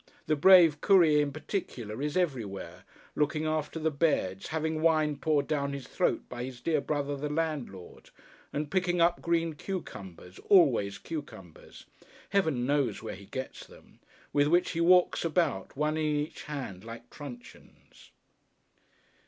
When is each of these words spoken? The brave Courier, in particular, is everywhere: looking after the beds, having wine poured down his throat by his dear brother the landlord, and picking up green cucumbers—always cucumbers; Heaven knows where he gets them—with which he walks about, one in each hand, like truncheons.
The 0.25 0.35
brave 0.35 0.81
Courier, 0.81 1.21
in 1.21 1.31
particular, 1.31 2.01
is 2.01 2.17
everywhere: 2.17 2.85
looking 3.15 3.45
after 3.45 3.77
the 3.77 3.91
beds, 3.91 4.47
having 4.47 4.81
wine 4.81 5.15
poured 5.15 5.45
down 5.45 5.73
his 5.73 5.85
throat 5.87 6.23
by 6.27 6.43
his 6.43 6.59
dear 6.59 6.81
brother 6.81 7.15
the 7.15 7.29
landlord, 7.29 8.09
and 8.51 8.71
picking 8.71 8.99
up 8.99 9.21
green 9.21 9.53
cucumbers—always 9.53 10.97
cucumbers; 10.97 11.85
Heaven 12.29 12.65
knows 12.65 13.03
where 13.03 13.13
he 13.13 13.25
gets 13.27 13.67
them—with 13.67 14.47
which 14.47 14.71
he 14.71 14.81
walks 14.81 15.23
about, 15.23 15.77
one 15.77 15.97
in 15.97 16.05
each 16.15 16.45
hand, 16.45 16.83
like 16.83 17.11
truncheons. 17.11 18.09